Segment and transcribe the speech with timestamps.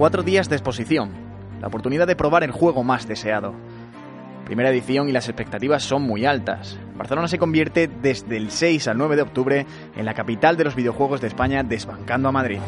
[0.00, 1.10] cuatro días de exposición,
[1.60, 3.52] la oportunidad de probar el juego más deseado.
[4.46, 6.78] Primera edición y las expectativas son muy altas.
[6.96, 10.74] Barcelona se convierte desde el 6 al 9 de octubre en la capital de los
[10.74, 12.60] videojuegos de España, desbancando a Madrid.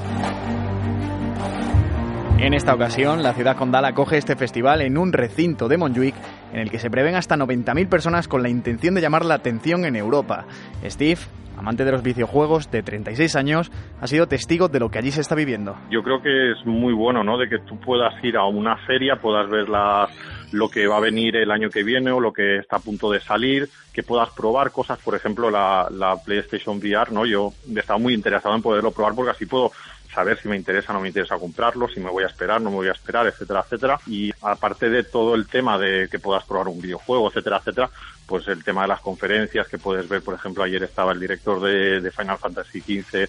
[2.42, 6.16] En esta ocasión, la ciudad condal acoge este festival en un recinto de Montjuic
[6.52, 9.84] en el que se prevén hasta 90.000 personas con la intención de llamar la atención
[9.84, 10.46] en Europa.
[10.84, 11.20] Steve,
[11.56, 13.70] amante de los videojuegos de 36 años,
[14.00, 15.76] ha sido testigo de lo que allí se está viviendo.
[15.88, 17.38] Yo creo que es muy bueno, ¿no?
[17.38, 21.36] De que tú puedas ir a una feria, puedas ver lo que va a venir
[21.36, 24.72] el año que viene o lo que está a punto de salir, que puedas probar
[24.72, 27.24] cosas, por ejemplo, la, la PlayStation VR, ¿no?
[27.24, 29.70] Yo estaba muy interesado en poderlo probar porque así puedo
[30.12, 32.70] saber si me interesa o no me interesa comprarlo, si me voy a esperar, no
[32.70, 34.00] me voy a esperar, etcétera, etcétera.
[34.06, 37.90] Y aparte de todo el tema de que puedas probar un videojuego, etcétera, etcétera,
[38.26, 41.60] pues el tema de las conferencias que puedes ver, por ejemplo, ayer estaba el director
[41.60, 43.28] de, de Final Fantasy XV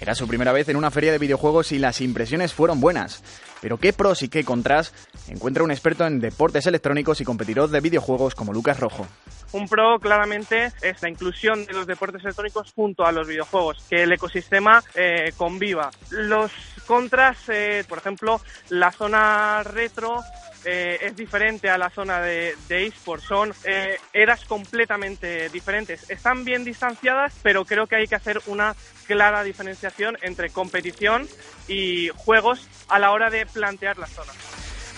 [0.00, 3.22] era su primera vez en una feria de videojuegos y las impresiones fueron buenas.
[3.60, 4.92] Pero qué pros y qué contras
[5.28, 9.06] encuentra un experto en deportes electrónicos y competidor de videojuegos como Lucas Rojo.
[9.52, 14.02] Un pro claramente es la inclusión de los deportes electrónicos junto a los videojuegos, que
[14.02, 15.90] el ecosistema eh, conviva.
[16.10, 16.50] Los
[16.86, 18.40] contras, eh, por ejemplo,
[18.70, 20.22] la zona retro
[20.68, 23.24] eh, es diferente a la zona de, de eSports.
[23.24, 26.10] Son eh, eras completamente diferentes.
[26.10, 28.74] Están bien distanciadas, pero creo que hay que hacer una
[29.06, 31.28] clara diferenciación entre competición
[31.68, 34.32] y juegos a la hora de plantear la zona.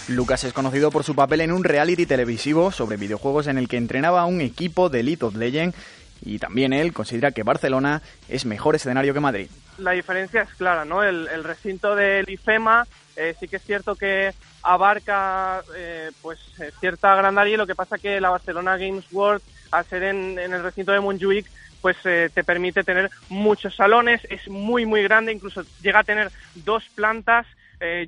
[0.09, 3.77] Lucas es conocido por su papel en un reality televisivo sobre videojuegos en el que
[3.77, 5.75] entrenaba a un equipo de Elite of Legend
[6.23, 9.49] y también él considera que Barcelona es mejor escenario que Madrid.
[9.77, 11.03] La diferencia es clara, ¿no?
[11.05, 17.15] El, recinto del IFEMA eh, sí que es cierto que abarca eh, pues eh, cierta
[17.15, 20.93] gran área, lo que pasa que la Barcelona Games World, al ser en, el recinto
[20.93, 21.47] de Montjuic,
[21.81, 26.31] pues eh, te permite tener muchos salones, es muy muy grande, incluso llega a tener
[26.55, 27.47] dos plantas.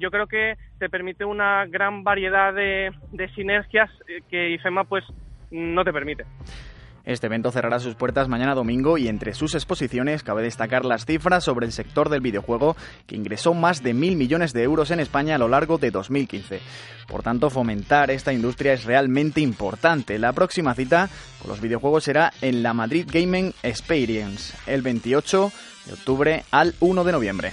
[0.01, 3.91] Yo creo que te permite una gran variedad de, de sinergias
[4.29, 5.05] que IFEMA pues
[5.51, 6.25] no te permite.
[7.05, 11.45] Este evento cerrará sus puertas mañana domingo y entre sus exposiciones cabe destacar las cifras
[11.45, 12.77] sobre el sector del videojuego
[13.07, 16.61] que ingresó más de mil millones de euros en España a lo largo de 2015.
[17.09, 20.19] Por tanto, fomentar esta industria es realmente importante.
[20.19, 21.09] La próxima cita
[21.41, 25.51] con los videojuegos será en la Madrid Gaming Experience el 28
[25.87, 27.53] de octubre al 1 de noviembre.